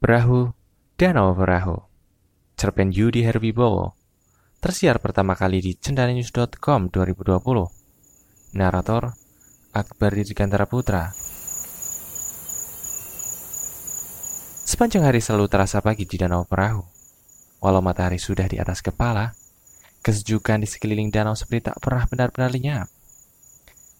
Perahu, 0.00 0.56
Danau 0.96 1.36
Perahu. 1.36 1.76
Cerpen 2.56 2.88
Yudi 2.88 3.20
Herwibowo. 3.20 3.92
Tersiar 4.56 4.96
pertama 4.96 5.36
kali 5.36 5.60
di 5.60 5.76
cendananews.com 5.76 6.88
2020. 6.88 8.56
Narator, 8.56 9.12
Akbar 9.76 10.16
Dirgantara 10.16 10.64
Putra. 10.64 11.12
Sepanjang 14.64 15.04
hari 15.04 15.20
selalu 15.20 15.52
terasa 15.52 15.84
pagi 15.84 16.08
di 16.08 16.16
Danau 16.16 16.48
Perahu. 16.48 16.80
Walau 17.60 17.84
matahari 17.84 18.16
sudah 18.16 18.48
di 18.48 18.56
atas 18.56 18.80
kepala, 18.80 19.36
kesejukan 20.00 20.64
di 20.64 20.68
sekeliling 20.72 21.12
danau 21.12 21.36
seperti 21.36 21.68
tak 21.68 21.76
pernah 21.76 22.08
benar-benar 22.08 22.48
lenyap. 22.48 22.88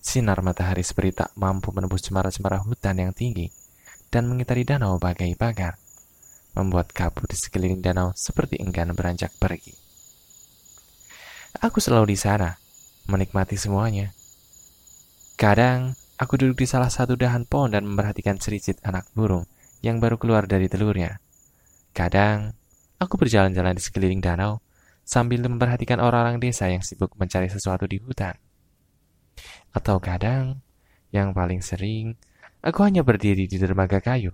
Sinar 0.01 0.41
matahari 0.41 0.81
seperti 0.81 1.21
tak 1.21 1.37
mampu 1.37 1.77
menembus 1.77 2.01
cemara-cemara 2.09 2.65
hutan 2.65 2.97
yang 2.97 3.13
tinggi 3.13 3.53
dan 4.09 4.25
mengitari 4.25 4.65
danau 4.65 4.97
bagai 4.97 5.37
pagar 5.37 5.90
membuat 6.55 6.91
kabut 6.91 7.31
di 7.31 7.39
sekeliling 7.39 7.79
danau 7.79 8.11
seperti 8.19 8.59
enggan 8.59 8.91
beranjak 8.95 9.31
pergi. 9.39 9.75
Aku 11.63 11.83
selalu 11.83 12.15
di 12.15 12.19
sana, 12.19 12.55
menikmati 13.11 13.59
semuanya. 13.59 14.15
Kadang, 15.35 15.99
aku 16.19 16.39
duduk 16.39 16.63
di 16.63 16.67
salah 16.71 16.91
satu 16.93 17.19
dahan 17.19 17.47
pohon 17.47 17.75
dan 17.75 17.87
memperhatikan 17.87 18.39
sericit 18.39 18.79
anak 18.87 19.09
burung 19.15 19.47
yang 19.83 19.99
baru 19.99 20.21
keluar 20.21 20.47
dari 20.47 20.71
telurnya. 20.71 21.19
Kadang, 21.91 22.55
aku 23.03 23.19
berjalan-jalan 23.19 23.75
di 23.75 23.83
sekeliling 23.83 24.23
danau 24.23 24.63
sambil 25.03 25.43
memperhatikan 25.43 25.99
orang-orang 25.99 26.39
desa 26.39 26.71
yang 26.71 26.87
sibuk 26.87 27.17
mencari 27.19 27.51
sesuatu 27.51 27.89
di 27.89 27.99
hutan. 27.99 28.39
Atau 29.75 29.99
kadang, 29.99 30.63
yang 31.11 31.35
paling 31.35 31.65
sering, 31.65 32.15
aku 32.63 32.87
hanya 32.87 33.03
berdiri 33.03 33.51
di 33.51 33.57
dermaga 33.59 33.99
kayu 33.99 34.31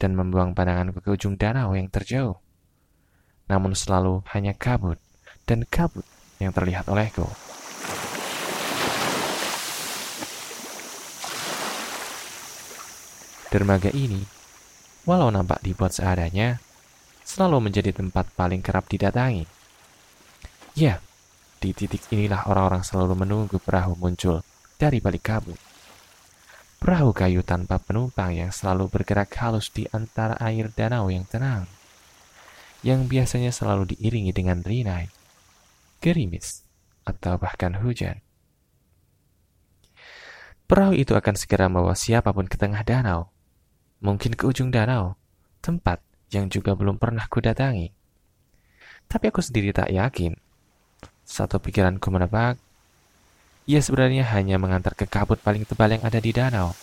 dan 0.00 0.16
membuang 0.16 0.56
pandanganku 0.56 1.04
ke 1.04 1.12
ujung 1.12 1.36
danau 1.36 1.76
yang 1.76 1.92
terjauh. 1.92 2.40
Namun 3.52 3.76
selalu 3.76 4.24
hanya 4.32 4.56
kabut 4.56 4.96
dan 5.44 5.68
kabut 5.68 6.08
yang 6.40 6.56
terlihat 6.56 6.88
olehku. 6.88 7.28
Dermaga 13.50 13.90
ini, 13.92 14.24
walau 15.04 15.28
nampak 15.28 15.60
dibuat 15.60 15.92
seadanya, 15.92 16.62
selalu 17.26 17.68
menjadi 17.68 17.90
tempat 17.92 18.30
paling 18.32 18.62
kerap 18.62 18.86
didatangi. 18.86 19.44
Ya, 20.78 21.02
di 21.58 21.74
titik 21.74 22.06
inilah 22.14 22.46
orang-orang 22.46 22.86
selalu 22.86 23.18
menunggu 23.18 23.58
perahu 23.58 23.98
muncul 23.98 24.40
dari 24.78 25.02
balik 25.02 25.26
kabut. 25.28 25.69
Perahu 26.80 27.12
kayu 27.12 27.44
tanpa 27.44 27.76
penumpang 27.76 28.32
yang 28.32 28.48
selalu 28.48 28.88
bergerak 28.88 29.28
halus 29.36 29.68
di 29.68 29.84
antara 29.92 30.40
air 30.40 30.72
danau 30.72 31.12
yang 31.12 31.28
tenang, 31.28 31.68
yang 32.80 33.04
biasanya 33.04 33.52
selalu 33.52 33.92
diiringi 33.92 34.32
dengan 34.32 34.64
rinai, 34.64 35.12
gerimis, 36.00 36.64
atau 37.04 37.36
bahkan 37.36 37.76
hujan. 37.84 38.24
Perahu 40.64 40.96
itu 40.96 41.12
akan 41.12 41.36
segera 41.36 41.68
membawa 41.68 41.92
siapa 41.92 42.32
pun 42.32 42.48
ke 42.48 42.56
tengah 42.56 42.80
danau, 42.80 43.28
mungkin 44.00 44.32
ke 44.32 44.48
ujung 44.48 44.72
danau, 44.72 45.20
tempat 45.60 46.00
yang 46.32 46.48
juga 46.48 46.72
belum 46.72 46.96
pernah 46.96 47.28
kudatangi. 47.28 47.92
Tapi 49.04 49.24
aku 49.28 49.44
sendiri 49.44 49.76
tak 49.76 49.92
yakin. 49.92 50.32
Satu 51.28 51.60
pikiranku 51.60 52.08
menebak, 52.08 52.56
ia 53.70 53.78
sebenarnya 53.78 54.26
hanya 54.34 54.58
mengantar 54.58 54.98
ke 54.98 55.06
kabut 55.06 55.38
paling 55.38 55.62
tebal 55.62 55.94
yang 55.94 56.02
ada 56.02 56.18
di 56.18 56.34
danau. 56.34 56.74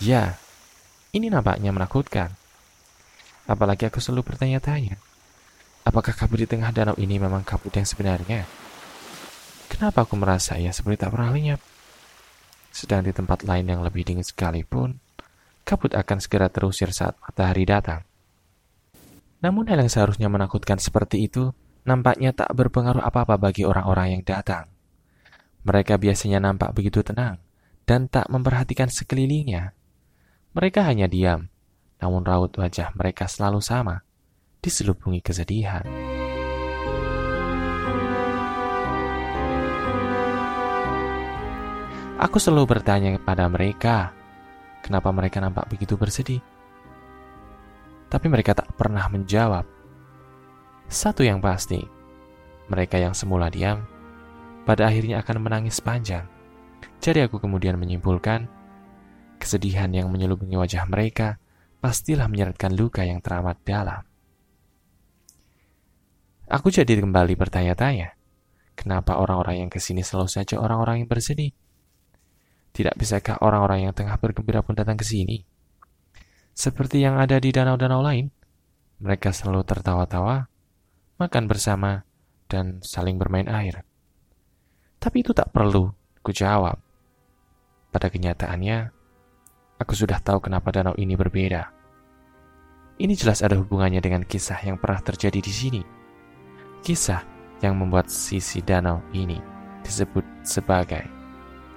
Ya, 0.00 0.40
ini 1.12 1.28
nampaknya 1.28 1.68
menakutkan. 1.68 2.32
Apalagi 3.44 3.84
aku 3.84 4.00
selalu 4.00 4.32
bertanya-tanya, 4.32 4.96
apakah 5.84 6.16
kabut 6.16 6.40
di 6.40 6.48
tengah 6.48 6.72
danau 6.72 6.96
ini 6.96 7.20
memang 7.20 7.44
kabut 7.44 7.76
yang 7.76 7.84
sebenarnya? 7.84 8.48
Kenapa 9.68 10.08
aku 10.08 10.16
merasa 10.16 10.56
ia 10.56 10.72
seperti 10.72 11.04
tak 11.04 11.12
pernah 11.12 11.28
lenyap? 11.28 11.60
Sedang 12.72 13.04
di 13.04 13.12
tempat 13.12 13.44
lain 13.44 13.68
yang 13.68 13.84
lebih 13.84 14.08
dingin 14.08 14.24
sekalipun, 14.24 14.96
kabut 15.68 15.92
akan 15.92 16.16
segera 16.24 16.48
terusir 16.48 16.96
saat 16.96 17.20
matahari 17.20 17.68
datang. 17.68 18.08
Namun 19.44 19.68
hal 19.68 19.84
yang 19.84 19.92
seharusnya 19.92 20.32
menakutkan 20.32 20.80
seperti 20.80 21.28
itu 21.28 21.52
nampaknya 21.88 22.36
tak 22.36 22.52
berpengaruh 22.52 23.00
apa-apa 23.00 23.40
bagi 23.40 23.64
orang-orang 23.64 24.20
yang 24.20 24.22
datang. 24.28 24.68
Mereka 25.64 25.96
biasanya 25.96 26.44
nampak 26.44 26.76
begitu 26.76 27.00
tenang 27.00 27.40
dan 27.88 28.04
tak 28.12 28.28
memperhatikan 28.28 28.92
sekelilingnya. 28.92 29.72
Mereka 30.52 30.84
hanya 30.84 31.08
diam, 31.08 31.48
namun 31.96 32.20
raut 32.28 32.52
wajah 32.52 32.92
mereka 32.92 33.24
selalu 33.24 33.64
sama, 33.64 34.04
diselubungi 34.60 35.24
kesedihan. 35.24 35.88
Aku 42.18 42.42
selalu 42.42 42.76
bertanya 42.76 43.14
kepada 43.14 43.46
mereka, 43.46 44.10
kenapa 44.82 45.14
mereka 45.14 45.38
nampak 45.38 45.70
begitu 45.70 45.94
bersedih. 45.94 46.42
Tapi 48.10 48.26
mereka 48.26 48.58
tak 48.58 48.74
pernah 48.74 49.06
menjawab 49.06 49.77
satu 50.88 51.20
yang 51.20 51.44
pasti, 51.44 51.84
mereka 52.72 52.96
yang 52.96 53.12
semula 53.12 53.52
diam, 53.52 53.84
pada 54.64 54.88
akhirnya 54.88 55.20
akan 55.20 55.36
menangis 55.44 55.84
panjang. 55.84 56.24
Jadi 57.04 57.28
aku 57.28 57.36
kemudian 57.36 57.76
menyimpulkan, 57.76 58.48
kesedihan 59.36 59.92
yang 59.92 60.08
menyelubungi 60.08 60.56
wajah 60.56 60.88
mereka 60.88 61.36
pastilah 61.84 62.24
menyeretkan 62.26 62.72
luka 62.72 63.04
yang 63.04 63.20
teramat 63.20 63.60
dalam. 63.68 64.00
Aku 66.48 66.72
jadi 66.72 66.88
kembali 66.88 67.36
bertanya-tanya, 67.36 68.16
kenapa 68.72 69.20
orang-orang 69.20 69.68
yang 69.68 69.70
ke 69.70 69.76
sini 69.76 70.00
selalu 70.00 70.32
saja 70.32 70.56
orang-orang 70.56 71.04
yang 71.04 71.08
bersedih? 71.12 71.52
Tidak 72.72 72.96
bisakah 72.96 73.44
orang-orang 73.44 73.84
yang 73.84 73.92
tengah 73.92 74.16
bergembira 74.16 74.64
pun 74.64 74.72
datang 74.72 74.96
ke 74.96 75.04
sini? 75.04 75.44
Seperti 76.56 77.04
yang 77.04 77.20
ada 77.20 77.36
di 77.36 77.52
danau-danau 77.52 78.00
lain, 78.00 78.32
mereka 79.04 79.30
selalu 79.30 79.62
tertawa-tawa 79.68 80.47
makan 81.18 81.50
bersama, 81.50 82.06
dan 82.46 82.78
saling 82.80 83.18
bermain 83.18 83.50
air. 83.50 83.82
Tapi 85.02 85.26
itu 85.26 85.34
tak 85.34 85.50
perlu 85.50 85.90
ku 86.22 86.30
jawab. 86.30 86.78
Pada 87.90 88.06
kenyataannya, 88.06 88.94
aku 89.82 89.92
sudah 89.98 90.22
tahu 90.22 90.38
kenapa 90.46 90.70
danau 90.70 90.94
ini 90.94 91.18
berbeda. 91.18 91.74
Ini 92.98 93.14
jelas 93.14 93.42
ada 93.42 93.58
hubungannya 93.58 93.98
dengan 93.98 94.22
kisah 94.22 94.58
yang 94.62 94.78
pernah 94.78 95.02
terjadi 95.02 95.38
di 95.42 95.52
sini. 95.54 95.82
Kisah 96.82 97.22
yang 97.62 97.74
membuat 97.74 98.10
sisi 98.10 98.62
danau 98.62 99.02
ini 99.10 99.38
disebut 99.82 100.22
sebagai 100.46 101.02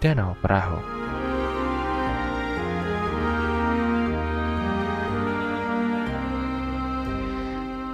Danau 0.01 0.33
Perahu. 0.41 0.81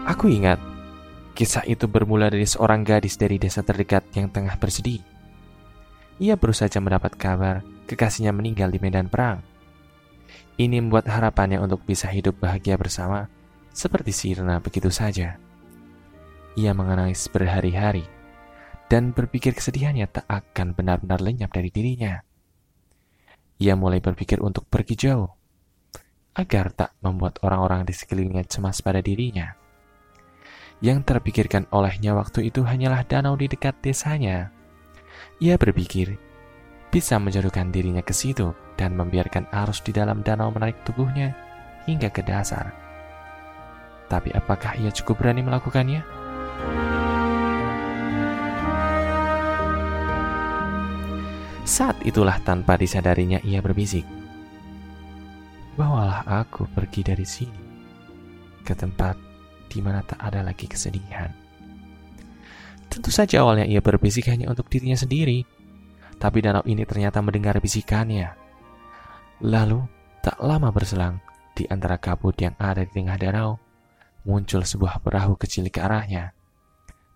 Aku 0.07 0.31
ingat 0.31 0.55
Kisah 1.37 1.69
itu 1.69 1.85
bermula 1.85 2.33
dari 2.33 2.49
seorang 2.49 2.81
gadis 2.81 3.13
dari 3.13 3.37
desa 3.37 3.61
terdekat 3.61 4.09
yang 4.17 4.33
tengah 4.33 4.57
bersedih. 4.57 5.05
Ia 6.17 6.33
baru 6.33 6.49
saja 6.49 6.81
mendapat 6.81 7.13
kabar 7.13 7.61
kekasihnya 7.85 8.33
meninggal 8.33 8.73
di 8.73 8.81
medan 8.81 9.05
perang. 9.05 9.45
Ini 10.57 10.81
membuat 10.81 11.05
harapannya 11.05 11.61
untuk 11.61 11.85
bisa 11.85 12.09
hidup 12.09 12.41
bahagia 12.41 12.73
bersama 12.73 13.29
seperti 13.69 14.09
sirna 14.09 14.57
begitu 14.57 14.89
saja. 14.89 15.37
Ia 16.57 16.73
mengenais 16.73 17.29
berhari-hari 17.29 18.01
dan 18.89 19.13
berpikir 19.13 19.53
kesedihannya 19.53 20.09
tak 20.09 20.25
akan 20.25 20.73
benar-benar 20.73 21.21
lenyap 21.21 21.53
dari 21.53 21.69
dirinya. 21.69 22.17
Ia 23.61 23.77
mulai 23.77 24.01
berpikir 24.01 24.41
untuk 24.41 24.65
pergi 24.65 24.97
jauh 24.97 25.29
agar 26.33 26.73
tak 26.73 26.97
membuat 27.05 27.37
orang-orang 27.45 27.85
di 27.85 27.93
sekelilingnya 27.93 28.49
cemas 28.49 28.81
pada 28.81 29.05
dirinya. 29.05 29.66
Yang 30.77 31.09
terpikirkan 31.09 31.65
olehnya 31.73 32.13
waktu 32.13 32.53
itu 32.53 32.61
hanyalah 32.61 33.01
danau 33.01 33.33
di 33.33 33.49
dekat 33.49 33.81
desanya. 33.81 34.53
Ia 35.41 35.57
berpikir 35.57 36.21
bisa 36.93 37.17
menjodohkan 37.17 37.73
dirinya 37.73 38.05
ke 38.05 38.13
situ 38.13 38.53
dan 38.77 38.93
membiarkan 38.93 39.49
arus 39.65 39.81
di 39.81 39.89
dalam 39.91 40.21
danau 40.21 40.53
menarik 40.53 40.77
tubuhnya 40.85 41.33
hingga 41.89 42.13
ke 42.13 42.21
dasar. 42.21 42.71
Tapi 44.07 44.31
apakah 44.31 44.77
ia 44.79 44.93
cukup 44.93 45.19
berani 45.19 45.43
melakukannya? 45.43 46.01
Saat 51.67 51.99
itulah 52.07 52.39
tanpa 52.47 52.79
disadarinya 52.79 53.43
ia 53.43 53.59
berbisik. 53.59 54.07
Bawalah 55.75 56.23
aku 56.23 56.63
pergi 56.71 57.03
dari 57.03 57.27
sini 57.27 57.61
ke 58.63 58.71
tempat 58.71 59.26
di 59.67 59.79
mana 59.83 60.01
tak 60.03 60.19
ada 60.23 60.41
lagi 60.41 60.65
kesedihan. 60.65 61.31
Tentu 62.87 63.11
saja 63.11 63.43
awalnya 63.43 63.67
ia 63.67 63.83
berbisik 63.83 64.31
hanya 64.31 64.47
untuk 64.47 64.71
dirinya 64.71 64.95
sendiri, 64.95 65.43
tapi 66.17 66.41
danau 66.41 66.63
ini 66.65 66.87
ternyata 66.87 67.19
mendengar 67.19 67.59
bisikannya. 67.59 68.33
Lalu, 69.43 69.97
Tak 70.27 70.43
lama 70.43 70.75
berselang, 70.75 71.23
di 71.55 71.63
antara 71.71 71.95
kabut 71.95 72.35
yang 72.35 72.51
ada 72.59 72.83
di 72.83 72.91
tengah 72.91 73.15
danau, 73.15 73.63
muncul 74.27 74.59
sebuah 74.59 74.99
perahu 74.99 75.39
kecil 75.39 75.71
ke 75.71 75.79
arahnya. 75.79 76.35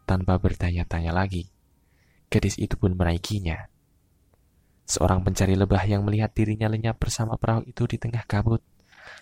Tanpa 0.07 0.39
bertanya-tanya 0.39 1.11
lagi, 1.11 1.51
gadis 2.31 2.55
itu 2.55 2.79
pun 2.79 2.95
menaikinya. 2.95 3.67
Seorang 4.87 5.27
pencari 5.27 5.59
lebah 5.59 5.83
yang 5.83 6.07
melihat 6.07 6.31
dirinya 6.31 6.71
lenyap 6.71 7.03
bersama 7.03 7.35
perahu 7.35 7.67
itu 7.67 7.83
di 7.83 7.99
tengah 7.99 8.23
kabut, 8.23 8.63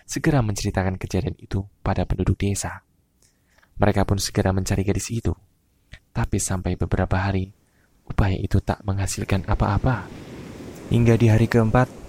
segera 0.06 0.38
menceritakan 0.38 0.94
kejadian 0.94 1.34
itu 1.42 1.66
pada 1.82 2.06
penduduk 2.06 2.38
desa. 2.38 2.86
Mereka 3.80 4.04
pun 4.04 4.20
segera 4.20 4.52
mencari 4.52 4.84
gadis 4.84 5.08
itu. 5.08 5.32
Tapi 6.12 6.36
sampai 6.36 6.76
beberapa 6.76 7.16
hari, 7.16 7.48
upaya 8.04 8.36
itu 8.36 8.60
tak 8.60 8.84
menghasilkan 8.84 9.48
apa-apa. 9.48 10.04
Hingga 10.92 11.16
di 11.16 11.26
hari 11.32 11.48
keempat, 11.48 12.00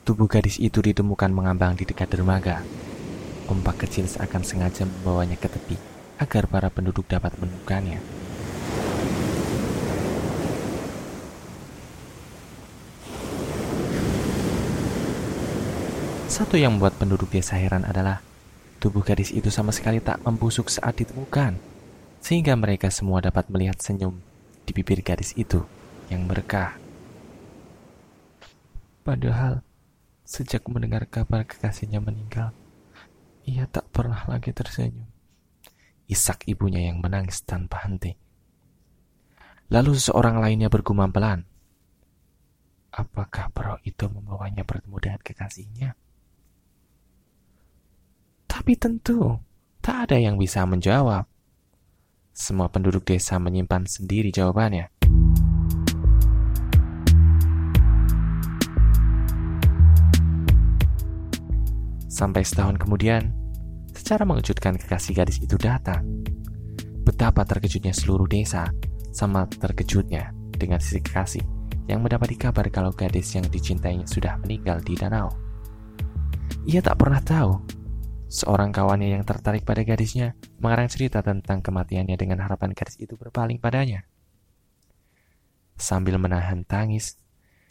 Tubuh 0.00 0.26
gadis 0.26 0.56
itu 0.56 0.80
ditemukan 0.80 1.28
mengambang 1.28 1.76
di 1.76 1.84
dekat 1.84 2.08
dermaga. 2.10 2.64
Ombak 3.52 3.86
kecil 3.86 4.08
seakan 4.08 4.42
sengaja 4.42 4.88
membawanya 4.88 5.36
ke 5.36 5.46
tepi 5.46 5.76
agar 6.16 6.48
para 6.48 6.66
penduduk 6.72 7.04
dapat 7.04 7.36
menemukannya. 7.36 8.00
Satu 16.26 16.56
yang 16.56 16.74
membuat 16.74 16.96
penduduk 16.96 17.28
desa 17.28 17.60
heran 17.60 17.84
adalah 17.84 18.24
tubuh 18.80 19.04
gadis 19.04 19.30
itu 19.30 19.52
sama 19.52 19.70
sekali 19.70 20.00
tak 20.00 20.24
membusuk 20.24 20.72
saat 20.72 20.96
ditemukan, 20.96 21.60
sehingga 22.24 22.56
mereka 22.56 22.88
semua 22.88 23.20
dapat 23.20 23.46
melihat 23.52 23.76
senyum 23.78 24.16
di 24.64 24.72
bibir 24.72 25.04
gadis 25.04 25.36
itu 25.36 25.60
yang 26.08 26.24
berkah. 26.24 26.74
Padahal 29.04 29.60
Sejak 30.30 30.62
mendengar 30.70 31.10
kabar 31.10 31.42
kekasihnya 31.42 31.98
meninggal, 31.98 32.54
ia 33.42 33.66
tak 33.66 33.90
pernah 33.90 34.22
lagi 34.30 34.54
tersenyum. 34.54 35.10
Isak 36.06 36.46
ibunya 36.46 36.86
yang 36.86 37.02
menangis 37.02 37.42
tanpa 37.42 37.82
henti. 37.82 38.14
Lalu 39.74 39.98
seorang 39.98 40.38
lainnya 40.38 40.70
bergumam 40.70 41.10
pelan. 41.10 41.50
Apakah 42.94 43.50
perahu 43.50 43.82
itu 43.82 44.06
membawanya 44.06 44.62
bertemu 44.62 44.96
dengan 45.02 45.18
kekasihnya? 45.18 45.98
Tapi 48.60 48.76
tentu 48.76 49.40
tak 49.80 50.04
ada 50.12 50.20
yang 50.20 50.36
bisa 50.36 50.68
menjawab. 50.68 51.24
Semua 52.36 52.68
penduduk 52.68 53.08
desa 53.08 53.40
menyimpan 53.40 53.88
sendiri 53.88 54.28
jawabannya. 54.28 54.92
Sampai 62.04 62.44
setahun 62.44 62.76
kemudian, 62.76 63.32
secara 63.96 64.28
mengejutkan 64.28 64.76
kekasih 64.76 65.16
gadis 65.16 65.40
itu 65.40 65.56
datang. 65.56 66.04
Betapa 67.08 67.48
terkejutnya 67.48 67.96
seluruh 67.96 68.28
desa, 68.28 68.68
sama 69.08 69.48
terkejutnya 69.48 70.36
dengan 70.52 70.84
sisi 70.84 71.00
kekasih 71.00 71.40
yang 71.88 72.04
mendapati 72.04 72.36
kabar 72.36 72.68
kalau 72.68 72.92
gadis 72.92 73.32
yang 73.32 73.48
dicintainya 73.48 74.04
sudah 74.04 74.36
meninggal 74.44 74.84
di 74.84 75.00
danau. 75.00 75.32
Ia 76.68 76.84
tak 76.84 77.00
pernah 77.00 77.24
tahu 77.24 77.79
seorang 78.30 78.70
kawannya 78.70 79.18
yang 79.18 79.26
tertarik 79.26 79.66
pada 79.66 79.82
gadisnya 79.82 80.38
mengarang 80.62 80.86
cerita 80.86 81.18
tentang 81.20 81.58
kematiannya 81.60 82.14
dengan 82.14 82.46
harapan 82.46 82.70
gadis 82.70 82.94
itu 83.02 83.18
berpaling 83.18 83.58
padanya. 83.58 84.06
Sambil 85.74 86.14
menahan 86.22 86.62
tangis, 86.62 87.18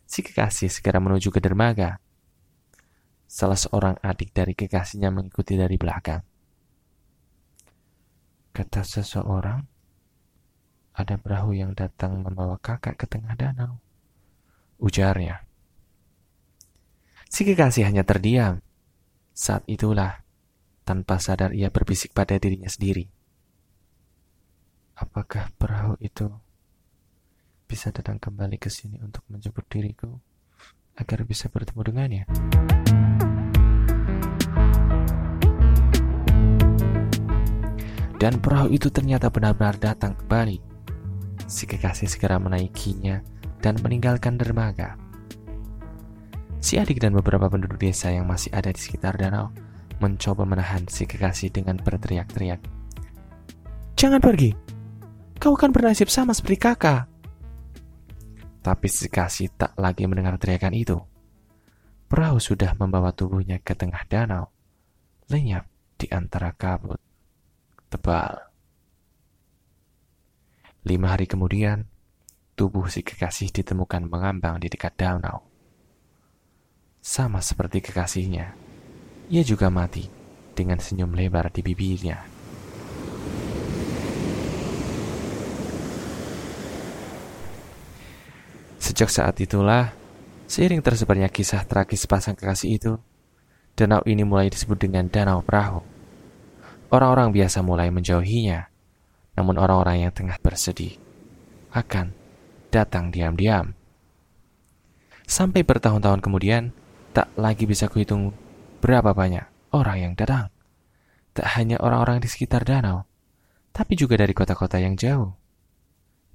si 0.03 0.19
kekasih 0.19 0.67
segera 0.67 0.99
menuju 0.99 1.31
ke 1.31 1.39
dermaga 1.39 2.03
salah 3.29 3.55
seorang 3.55 3.95
adik 4.01 4.33
dari 4.33 4.57
kekasihnya 4.57 5.13
mengikuti 5.13 5.53
dari 5.53 5.77
belakang. 5.77 6.25
Kata 8.49 8.81
seseorang, 8.81 9.61
ada 10.97 11.15
perahu 11.21 11.53
yang 11.53 11.77
datang 11.77 12.25
membawa 12.25 12.57
kakak 12.57 12.97
ke 12.97 13.05
tengah 13.05 13.37
danau. 13.37 13.77
Ujarnya. 14.81 15.45
Si 17.29 17.45
kekasih 17.45 17.85
hanya 17.85 18.01
terdiam. 18.01 18.65
Saat 19.37 19.63
itulah, 19.69 20.25
tanpa 20.89 21.21
sadar 21.21 21.53
ia 21.53 21.69
berbisik 21.69 22.17
pada 22.17 22.41
dirinya 22.41 22.65
sendiri. 22.65 23.05
Apakah 24.97 25.53
perahu 25.53 25.93
itu 26.01 26.33
bisa 27.69 27.93
datang 27.93 28.17
kembali 28.17 28.57
ke 28.57 28.73
sini 28.73 28.97
untuk 28.97 29.21
menjemput 29.29 29.69
diriku 29.69 30.17
agar 30.97 31.29
bisa 31.29 31.45
bertemu 31.45 31.81
dengannya? 31.85 32.23
Dan 38.17 38.41
perahu 38.41 38.73
itu 38.73 38.89
ternyata 38.89 39.29
benar-benar 39.29 39.77
datang 39.77 40.17
kembali. 40.17 40.57
Si 41.45 41.69
kekasih 41.69 42.09
segera 42.09 42.41
menaikinya 42.41 43.21
dan 43.61 43.77
meninggalkan 43.85 44.41
dermaga. 44.41 44.97
Si 46.57 46.81
adik 46.81 46.97
dan 46.97 47.13
beberapa 47.13 47.45
penduduk 47.45 47.77
desa 47.77 48.09
yang 48.09 48.25
masih 48.25 48.49
ada 48.57 48.73
di 48.73 48.81
sekitar 48.81 49.15
danau 49.15 49.68
mencoba 49.99 50.47
menahan 50.47 50.87
si 50.87 51.03
kekasih 51.05 51.51
dengan 51.51 51.79
berteriak-teriak. 51.79 52.59
Jangan 53.99 54.23
pergi, 54.23 54.55
kau 55.39 55.55
akan 55.55 55.71
bernasib 55.75 56.07
sama 56.07 56.31
seperti 56.31 56.57
kakak. 56.59 57.07
Tapi 58.59 58.87
si 58.87 59.07
kekasih 59.07 59.55
tak 59.55 59.75
lagi 59.75 60.07
mendengar 60.07 60.39
teriakan 60.39 60.75
itu. 60.75 60.97
Perahu 62.09 62.41
sudah 62.41 62.73
membawa 62.75 63.13
tubuhnya 63.13 63.61
ke 63.61 63.77
tengah 63.77 64.01
danau, 64.09 64.49
lenyap 65.29 65.67
di 65.99 66.09
antara 66.09 66.55
kabut 66.55 66.97
tebal. 67.89 68.49
Lima 70.85 71.11
hari 71.11 71.27
kemudian, 71.27 71.89
tubuh 72.55 72.87
si 72.87 73.03
kekasih 73.03 73.51
ditemukan 73.51 74.07
mengambang 74.07 74.61
di 74.61 74.71
dekat 74.71 74.95
danau. 74.95 75.43
Sama 77.03 77.43
seperti 77.43 77.83
kekasihnya, 77.83 78.55
ia 79.29 79.45
juga 79.45 79.69
mati 79.69 80.09
dengan 80.57 80.81
senyum 80.81 81.13
lebar 81.13 81.53
di 81.53 81.61
bibirnya. 81.61 82.17
Sejak 88.81 89.13
saat 89.13 89.37
itulah, 89.37 89.93
seiring 90.49 90.81
tersebarnya 90.81 91.29
kisah 91.29 91.61
tragis 91.61 92.09
pasang 92.09 92.33
kekasih 92.33 92.81
itu, 92.81 92.93
danau 93.77 94.01
ini 94.09 94.25
mulai 94.25 94.49
disebut 94.49 94.81
dengan 94.81 95.05
Danau 95.05 95.45
Perahu. 95.45 95.85
Orang-orang 96.89 97.29
biasa 97.29 97.61
mulai 97.61 97.93
menjauhinya, 97.93 98.65
namun 99.37 99.61
orang-orang 99.61 100.09
yang 100.09 100.11
tengah 100.11 100.41
bersedih 100.41 100.97
akan 101.69 102.17
datang 102.73 103.13
diam-diam. 103.13 103.77
Sampai 105.29 105.61
bertahun-tahun 105.61 106.25
kemudian, 106.25 106.73
tak 107.13 107.29
lagi 107.37 107.69
bisa 107.69 107.85
kuhitung 107.85 108.33
berapa 108.79 109.13
banyak 109.13 109.75
orang 109.75 109.97
yang 109.99 110.13
datang. 110.17 110.49
Tak 111.35 111.59
hanya 111.59 111.77
orang-orang 111.79 112.19
di 112.23 112.27
sekitar 112.27 112.65
danau, 112.65 113.05
tapi 113.69 113.93
juga 113.93 114.17
dari 114.17 114.33
kota-kota 114.33 114.81
yang 114.81 114.97
jauh. 114.97 115.31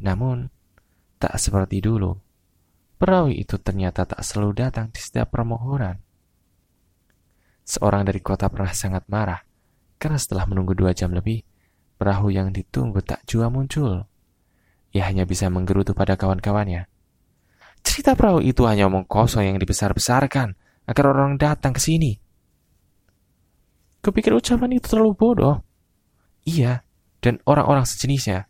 Namun, 0.00 0.48
tak 1.18 1.36
seperti 1.36 1.82
dulu. 1.82 2.14
Perawi 2.94 3.42
itu 3.42 3.58
ternyata 3.58 4.06
tak 4.06 4.22
selalu 4.22 4.52
datang 4.54 4.88
di 4.94 5.00
setiap 5.02 5.34
permohonan. 5.34 5.98
Seorang 7.64 8.06
dari 8.06 8.20
kota 8.20 8.46
pernah 8.52 8.72
sangat 8.72 9.08
marah 9.08 9.40
karena 9.98 10.20
setelah 10.20 10.44
menunggu 10.44 10.76
dua 10.76 10.92
jam 10.92 11.10
lebih, 11.16 11.42
perahu 11.96 12.28
yang 12.28 12.52
ditunggu 12.52 13.00
tak 13.00 13.24
jua 13.24 13.48
muncul. 13.48 14.04
Ia 14.94 15.10
hanya 15.10 15.26
bisa 15.26 15.50
menggerutu 15.50 15.96
pada 15.96 16.14
kawan-kawannya. 16.14 16.86
Cerita 17.84 18.16
perahu 18.16 18.40
itu 18.40 18.64
hanya 18.64 18.88
omong 18.88 19.04
kosong 19.04 19.48
yang 19.48 19.58
dibesar-besarkan 19.60 20.54
agar 20.88 21.04
orang 21.08 21.36
datang 21.36 21.76
ke 21.76 21.80
sini. 21.80 22.23
Kupikir 24.04 24.37
ucapan 24.37 24.76
itu 24.76 24.84
terlalu 24.84 25.16
bodoh. 25.16 25.56
Iya, 26.44 26.84
dan 27.25 27.40
orang-orang 27.49 27.88
sejenisnya 27.88 28.44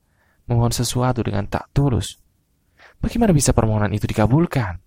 memohon 0.50 0.74
sesuatu 0.74 1.22
dengan 1.22 1.46
tak 1.46 1.70
tulus. 1.70 2.18
Bagaimana 2.98 3.30
bisa 3.30 3.54
permohonan 3.54 3.94
itu 3.94 4.10
dikabulkan? 4.10 4.82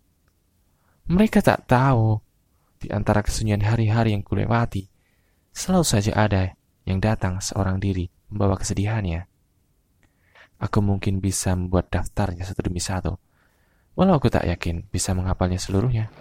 Mereka 1.08 1.40
tak 1.40 1.72
tahu 1.72 2.20
di 2.84 2.92
antara 2.92 3.24
kesunyian 3.24 3.64
hari-hari 3.64 4.12
yang 4.12 4.28
kulewati, 4.28 4.92
selalu 5.56 5.88
saja 5.88 6.12
ada 6.20 6.52
yang 6.84 7.00
datang 7.00 7.40
seorang 7.40 7.80
diri 7.80 8.12
membawa 8.28 8.60
kesedihannya. 8.60 9.24
Aku 10.60 10.84
mungkin 10.84 11.24
bisa 11.24 11.56
membuat 11.56 11.88
daftarnya 11.88 12.44
satu 12.44 12.68
demi 12.68 12.84
satu, 12.84 13.16
walau 13.96 14.20
aku 14.20 14.28
tak 14.28 14.44
yakin 14.52 14.84
bisa 14.92 15.16
menghafalnya 15.16 15.64
seluruhnya. 15.64 16.12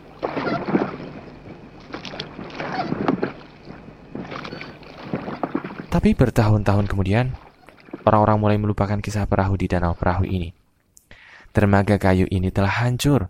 Tapi 6.06 6.14
bertahun-tahun 6.22 6.86
kemudian, 6.86 7.34
orang-orang 8.06 8.38
mulai 8.38 8.58
melupakan 8.62 8.94
kisah 9.02 9.26
perahu 9.26 9.58
di 9.58 9.66
danau 9.66 9.90
perahu 9.90 10.22
ini. 10.22 10.54
Dermaga 11.50 11.98
kayu 11.98 12.30
ini 12.30 12.54
telah 12.54 12.70
hancur. 12.86 13.26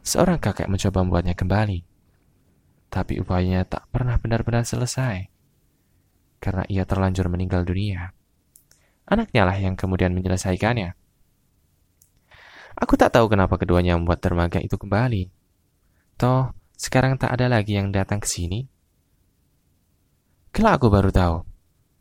Seorang 0.00 0.40
kakek 0.40 0.72
mencoba 0.72 1.04
membuatnya 1.04 1.36
kembali. 1.36 1.84
Tapi 2.88 3.20
upayanya 3.20 3.68
tak 3.68 3.92
pernah 3.92 4.16
benar-benar 4.16 4.64
selesai. 4.64 5.28
Karena 6.40 6.64
ia 6.64 6.88
terlanjur 6.88 7.28
meninggal 7.28 7.68
dunia. 7.68 8.16
Anaknya 9.04 9.44
lah 9.44 9.60
yang 9.60 9.76
kemudian 9.76 10.16
menyelesaikannya. 10.16 10.96
Aku 12.72 12.96
tak 12.96 13.12
tahu 13.12 13.28
kenapa 13.28 13.60
keduanya 13.60 14.00
membuat 14.00 14.24
dermaga 14.24 14.64
itu 14.64 14.80
kembali. 14.80 15.28
Toh, 16.16 16.56
sekarang 16.72 17.20
tak 17.20 17.36
ada 17.36 17.52
lagi 17.52 17.76
yang 17.76 17.92
datang 17.92 18.16
ke 18.16 18.32
sini. 18.32 18.64
Kelak 20.56 20.80
aku 20.80 20.88
baru 20.88 21.12
tahu, 21.12 21.51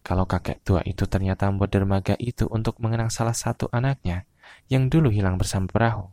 kalau 0.02 0.26
kakek 0.26 0.62
tua 0.66 0.82
itu 0.86 1.06
ternyata 1.06 1.50
membuat 1.50 1.74
dermaga 1.74 2.18
itu 2.18 2.50
untuk 2.50 2.78
mengenang 2.82 3.14
salah 3.14 3.38
satu 3.38 3.70
anaknya 3.70 4.26
yang 4.68 4.90
dulu 4.90 5.14
hilang 5.14 5.38
bersama 5.38 5.70
perahu. 5.70 6.10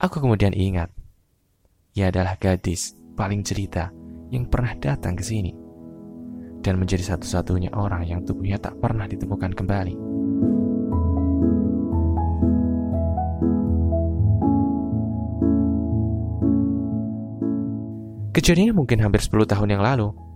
Aku 0.00 0.20
kemudian 0.20 0.56
ingat, 0.56 0.88
ia 1.92 2.08
adalah 2.08 2.36
gadis 2.40 2.96
paling 3.16 3.44
cerita 3.44 3.92
yang 4.32 4.48
pernah 4.48 4.72
datang 4.76 5.16
ke 5.16 5.24
sini 5.24 5.52
dan 6.60 6.76
menjadi 6.76 7.16
satu-satunya 7.16 7.72
orang 7.72 8.04
yang 8.04 8.20
tubuhnya 8.24 8.60
tak 8.60 8.76
pernah 8.80 9.08
ditemukan 9.08 9.52
kembali. 9.56 9.96
Kejadiannya 18.30 18.72
mungkin 18.72 19.02
hampir 19.02 19.20
10 19.20 19.42
tahun 19.42 19.68
yang 19.74 19.82
lalu. 19.84 20.29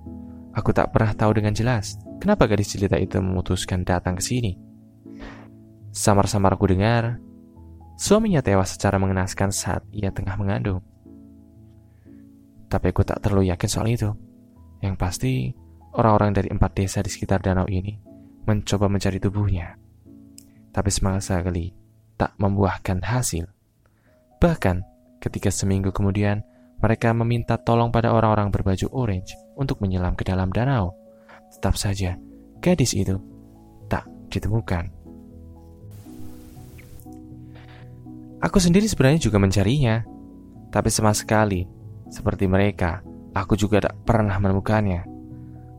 Aku 0.54 0.70
tak 0.70 0.94
pernah 0.94 1.10
tahu 1.10 1.34
dengan 1.34 1.50
jelas 1.50 1.98
kenapa 2.22 2.46
gadis 2.46 2.70
jelita 2.78 2.94
itu 2.94 3.18
memutuskan 3.18 3.82
datang 3.82 4.14
ke 4.14 4.22
sini. 4.22 4.54
Samar-samar 5.90 6.54
aku 6.54 6.70
dengar, 6.70 7.18
suaminya 7.98 8.38
tewas 8.38 8.74
secara 8.74 8.98
mengenaskan 9.02 9.50
saat 9.50 9.82
ia 9.90 10.14
tengah 10.14 10.38
mengandung. 10.38 10.82
Tapi 12.70 12.86
aku 12.90 13.02
tak 13.02 13.22
terlalu 13.22 13.50
yakin 13.50 13.70
soal 13.70 13.86
itu. 13.90 14.10
Yang 14.82 14.94
pasti, 14.98 15.32
orang-orang 15.94 16.34
dari 16.34 16.48
empat 16.50 16.70
desa 16.74 16.98
di 17.02 17.10
sekitar 17.10 17.42
danau 17.42 17.66
ini 17.70 17.94
mencoba 18.46 18.90
mencari 18.90 19.18
tubuhnya. 19.18 19.78
Tapi 20.74 20.90
semangat 20.90 21.30
sekali 21.30 21.70
tak 22.18 22.34
membuahkan 22.38 23.02
hasil. 23.02 23.46
Bahkan, 24.42 24.76
ketika 25.22 25.50
seminggu 25.50 25.94
kemudian 25.94 26.42
mereka 26.82 27.14
meminta 27.14 27.58
tolong 27.58 27.94
pada 27.94 28.10
orang-orang 28.10 28.50
berbaju 28.50 28.90
orange 28.90 29.43
untuk 29.54 29.82
menyelam 29.82 30.14
ke 30.18 30.26
dalam 30.26 30.50
danau. 30.50 30.94
Tetap 31.54 31.78
saja, 31.78 32.18
gadis 32.58 32.94
itu 32.94 33.18
tak 33.86 34.06
ditemukan. 34.30 34.90
Aku 38.44 38.60
sendiri 38.60 38.84
sebenarnya 38.84 39.24
juga 39.24 39.40
mencarinya, 39.40 40.04
tapi 40.68 40.92
sama 40.92 41.16
sekali, 41.16 41.64
seperti 42.12 42.44
mereka, 42.44 43.00
aku 43.32 43.56
juga 43.56 43.88
tak 43.88 43.94
pernah 44.04 44.36
menemukannya. 44.36 45.06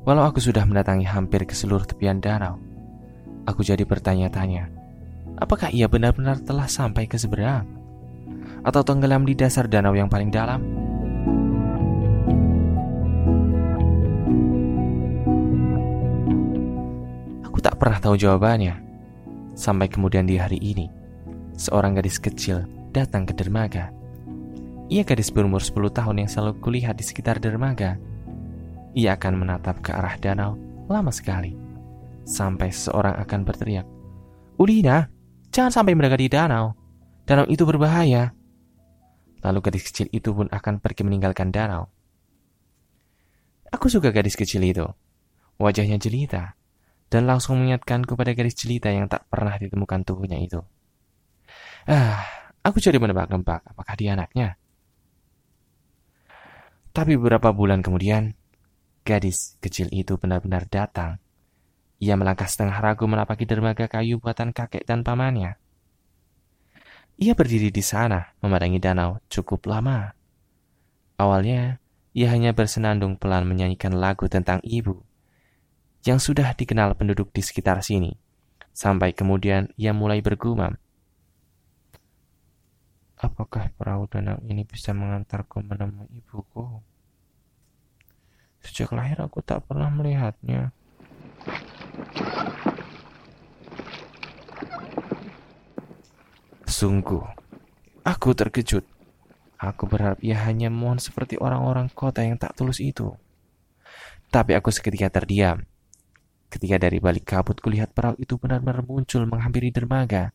Walau 0.02 0.26
aku 0.26 0.42
sudah 0.42 0.66
mendatangi 0.66 1.06
hampir 1.06 1.46
ke 1.46 1.54
seluruh 1.54 1.86
tepian 1.86 2.18
danau, 2.18 2.58
aku 3.46 3.62
jadi 3.62 3.86
bertanya-tanya, 3.86 4.70
apakah 5.38 5.70
ia 5.70 5.86
benar-benar 5.86 6.42
telah 6.42 6.66
sampai 6.66 7.06
ke 7.06 7.22
seberang? 7.22 7.70
Atau 8.66 8.82
tenggelam 8.82 9.30
di 9.30 9.38
dasar 9.38 9.70
danau 9.70 9.94
yang 9.94 10.10
paling 10.10 10.34
dalam? 10.34 10.85
Tak 17.66 17.82
pernah 17.82 17.98
tahu 17.98 18.14
jawabannya. 18.14 18.78
Sampai 19.58 19.90
kemudian 19.90 20.30
di 20.30 20.38
hari 20.38 20.62
ini, 20.62 20.86
seorang 21.58 21.98
gadis 21.98 22.22
kecil 22.22 22.62
datang 22.94 23.26
ke 23.26 23.34
dermaga. 23.34 23.90
Ia 24.94 25.02
gadis 25.02 25.34
berumur 25.34 25.66
10 25.66 25.90
tahun 25.90 26.22
yang 26.22 26.30
selalu 26.30 26.62
kulihat 26.62 26.94
di 26.94 27.02
sekitar 27.02 27.42
dermaga. 27.42 27.98
Ia 28.94 29.18
akan 29.18 29.34
menatap 29.42 29.82
ke 29.82 29.90
arah 29.90 30.14
danau 30.22 30.62
lama 30.86 31.10
sekali. 31.10 31.58
Sampai 32.30 32.70
seseorang 32.70 33.18
akan 33.26 33.42
berteriak, 33.42 33.90
Udina, 34.62 35.10
jangan 35.50 35.74
sampai 35.74 35.98
mendekati 35.98 36.30
danau. 36.30 36.78
Danau 37.26 37.50
itu 37.50 37.66
berbahaya. 37.66 38.30
Lalu 39.42 39.60
gadis 39.66 39.90
kecil 39.90 40.06
itu 40.14 40.30
pun 40.38 40.46
akan 40.54 40.78
pergi 40.78 41.02
meninggalkan 41.02 41.50
danau. 41.50 41.90
Aku 43.74 43.90
suka 43.90 44.14
gadis 44.14 44.38
kecil 44.38 44.62
itu. 44.62 44.86
Wajahnya 45.58 45.98
jelita, 45.98 46.54
dan 47.16 47.32
langsung 47.32 47.64
mengingatkanku 47.64 48.20
pada 48.20 48.36
garis 48.36 48.60
jelita 48.60 48.92
yang 48.92 49.08
tak 49.08 49.24
pernah 49.32 49.56
ditemukan 49.56 50.04
tubuhnya 50.04 50.36
itu. 50.36 50.60
Ah, 51.88 52.20
aku 52.60 52.84
jadi 52.84 53.00
menebak-nebak 53.00 53.64
apakah 53.72 53.96
dia 53.96 54.20
anaknya. 54.20 54.60
Tapi 56.92 57.16
beberapa 57.16 57.56
bulan 57.56 57.80
kemudian, 57.80 58.36
gadis 59.08 59.56
kecil 59.64 59.88
itu 59.96 60.20
benar-benar 60.20 60.68
datang. 60.68 61.24
Ia 62.04 62.20
melangkah 62.20 62.52
setengah 62.52 62.84
ragu 62.84 63.08
menapaki 63.08 63.48
dermaga 63.48 63.88
kayu 63.88 64.20
buatan 64.20 64.52
kakek 64.52 64.84
dan 64.84 65.00
pamannya. 65.08 65.56
Ia 67.16 67.32
berdiri 67.32 67.72
di 67.72 67.80
sana, 67.80 68.36
memandangi 68.44 68.84
danau 68.84 69.24
cukup 69.32 69.72
lama. 69.72 70.12
Awalnya, 71.16 71.80
ia 72.12 72.28
hanya 72.28 72.52
bersenandung 72.52 73.16
pelan 73.16 73.48
menyanyikan 73.48 73.96
lagu 73.96 74.28
tentang 74.28 74.60
ibu 74.68 75.00
yang 76.06 76.22
sudah 76.22 76.54
dikenal 76.54 76.94
penduduk 76.94 77.34
di 77.34 77.42
sekitar 77.42 77.82
sini. 77.82 78.14
Sampai 78.70 79.18
kemudian 79.18 79.74
ia 79.74 79.90
mulai 79.90 80.22
bergumam. 80.22 80.78
Apakah 83.18 83.74
perahu 83.74 84.06
danau 84.06 84.38
ini 84.46 84.62
bisa 84.70 84.94
mengantarku 84.94 85.66
menemui 85.66 86.06
ibuku? 86.14 86.86
Sejak 88.62 88.94
lahir 88.94 89.18
aku 89.18 89.42
tak 89.42 89.66
pernah 89.66 89.90
melihatnya. 89.90 90.70
Sungguh, 96.70 97.24
aku 98.06 98.30
terkejut. 98.38 98.86
Aku 99.58 99.88
berharap 99.90 100.20
ia 100.22 100.38
hanya 100.46 100.70
mohon 100.70 101.00
seperti 101.00 101.40
orang-orang 101.40 101.90
kota 101.90 102.22
yang 102.22 102.38
tak 102.38 102.54
tulus 102.54 102.84
itu. 102.84 103.16
Tapi 104.30 104.54
aku 104.54 104.70
seketika 104.70 105.08
terdiam 105.08 105.64
ketika 106.56 106.80
dari 106.80 107.04
balik 107.04 107.28
kabut 107.28 107.60
kulihat 107.60 107.92
perahu 107.92 108.16
itu 108.16 108.40
benar-benar 108.40 108.80
muncul 108.88 109.28
menghampiri 109.28 109.76
dermaga. 109.76 110.32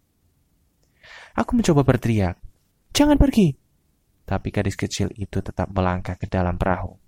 Aku 1.32 1.56
mencoba 1.56 1.80
berteriak, 1.80 2.36
jangan 2.92 3.16
pergi. 3.16 3.56
Tapi 4.28 4.52
gadis 4.52 4.76
kecil 4.76 5.08
itu 5.16 5.40
tetap 5.40 5.72
melangkah 5.72 6.20
ke 6.20 6.28
dalam 6.28 6.60
perahu. 6.60 7.00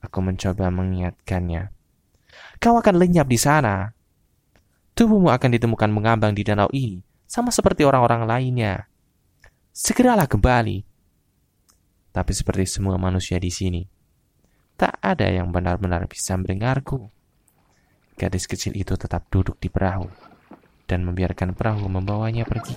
Aku 0.00 0.24
mencoba 0.24 0.72
mengingatkannya. 0.72 1.68
Kau 2.56 2.80
akan 2.80 2.96
lenyap 2.96 3.28
di 3.28 3.36
sana. 3.36 3.92
Tubuhmu 4.96 5.28
akan 5.28 5.50
ditemukan 5.60 5.90
mengambang 5.92 6.32
di 6.32 6.40
danau 6.40 6.72
ini, 6.72 7.04
sama 7.28 7.52
seperti 7.52 7.84
orang-orang 7.84 8.24
lainnya. 8.24 8.88
Segeralah 9.70 10.26
kembali. 10.26 10.82
Tapi 12.10 12.32
seperti 12.34 12.66
semua 12.66 12.98
manusia 12.98 13.38
di 13.38 13.52
sini, 13.52 13.86
tak 14.74 14.98
ada 14.98 15.30
yang 15.30 15.54
benar-benar 15.54 16.10
bisa 16.10 16.34
mendengarku 16.34 17.12
gadis 18.20 18.44
kecil 18.44 18.76
itu 18.76 18.92
tetap 19.00 19.32
duduk 19.32 19.56
di 19.56 19.72
perahu 19.72 20.04
dan 20.84 21.08
membiarkan 21.08 21.56
perahu 21.56 21.88
membawanya 21.88 22.44
pergi. 22.44 22.76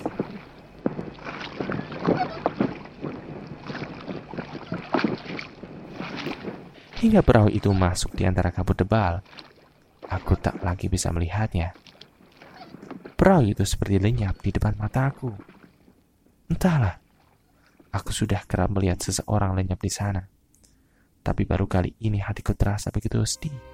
Hingga 7.04 7.20
perahu 7.20 7.52
itu 7.52 7.68
masuk 7.76 8.16
di 8.16 8.24
antara 8.24 8.56
kabut 8.56 8.80
tebal, 8.80 9.20
aku 10.08 10.40
tak 10.40 10.64
lagi 10.64 10.88
bisa 10.88 11.12
melihatnya. 11.12 11.76
Perahu 13.20 13.52
itu 13.52 13.68
seperti 13.68 14.00
lenyap 14.00 14.40
di 14.40 14.56
depan 14.56 14.80
mataku. 14.80 15.36
Entahlah, 16.48 16.96
aku 17.92 18.16
sudah 18.16 18.48
kerap 18.48 18.72
melihat 18.72 19.04
seseorang 19.04 19.52
lenyap 19.60 19.84
di 19.84 19.92
sana. 19.92 20.24
Tapi 21.20 21.44
baru 21.44 21.68
kali 21.68 22.00
ini 22.08 22.24
hatiku 22.24 22.56
terasa 22.56 22.88
begitu 22.88 23.20
sedih. 23.28 23.73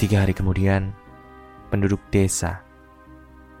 Tiga 0.00 0.24
hari 0.24 0.32
kemudian, 0.32 0.96
penduduk 1.68 2.00
desa 2.08 2.64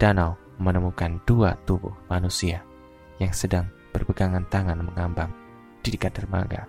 danau 0.00 0.40
menemukan 0.56 1.20
dua 1.28 1.52
tubuh 1.68 1.92
manusia 2.08 2.64
yang 3.20 3.28
sedang 3.36 3.68
berpegangan 3.92 4.48
tangan 4.48 4.80
mengambang 4.80 5.28
di 5.84 5.92
dekat 5.92 6.16
dermaga. 6.16 6.64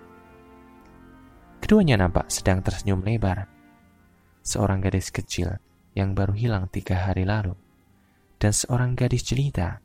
Keduanya 1.64 2.04
nampak 2.04 2.28
sedang 2.28 2.60
tersenyum 2.60 3.00
lebar. 3.00 3.48
Seorang 4.44 4.84
gadis 4.84 5.08
kecil 5.08 5.56
yang 5.96 6.12
baru 6.12 6.36
hilang 6.36 6.68
tiga 6.68 7.08
hari 7.08 7.24
lalu, 7.24 7.56
dan 8.36 8.52
seorang 8.52 8.92
gadis 8.92 9.24
jelita 9.24 9.80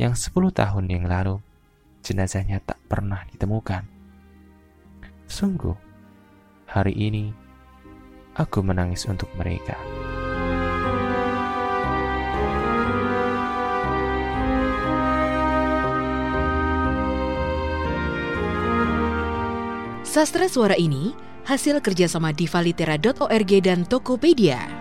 yang 0.00 0.16
sepuluh 0.16 0.48
tahun 0.56 0.88
yang 0.88 1.04
lalu 1.04 1.36
jenazahnya 2.00 2.64
tak 2.64 2.80
pernah 2.88 3.28
ditemukan. 3.28 3.84
Sungguh, 5.28 5.76
hari 6.64 6.96
ini 6.96 7.47
aku 8.38 8.62
menangis 8.62 9.04
untuk 9.10 9.28
mereka. 9.34 9.74
Sastra 20.08 20.48
suara 20.48 20.74
ini 20.74 21.12
hasil 21.44 21.84
kerjasama 21.84 22.32
divalitera.org 22.32 23.52
dan 23.60 23.84
Tokopedia. 23.84 24.77